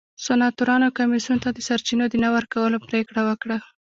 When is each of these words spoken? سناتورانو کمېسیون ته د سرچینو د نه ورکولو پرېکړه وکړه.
سناتورانو 0.25 0.95
کمېسیون 0.97 1.37
ته 1.43 1.49
د 1.53 1.59
سرچینو 1.67 2.05
د 2.09 2.15
نه 2.23 2.29
ورکولو 2.35 2.77
پرېکړه 2.87 3.21
وکړه. 3.29 3.57